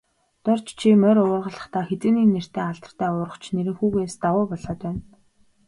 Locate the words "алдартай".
2.69-3.09